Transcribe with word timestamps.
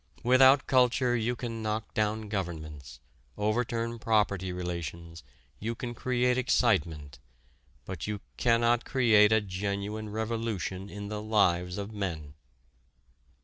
Without 0.23 0.65
culture 0.65 1.15
you 1.15 1.35
can 1.35 1.61
knock 1.61 1.93
down 1.93 2.27
governments, 2.27 2.99
overturn 3.37 3.99
property 3.99 4.51
relations, 4.51 5.21
you 5.59 5.75
can 5.75 5.93
create 5.93 6.39
excitement, 6.39 7.19
but 7.85 8.07
you 8.07 8.19
cannot 8.35 8.83
create 8.83 9.31
a 9.31 9.41
genuine 9.41 10.09
revolution 10.09 10.89
in 10.89 11.09
the 11.09 11.21
lives 11.21 11.77
of 11.77 11.91
men." 11.93 12.33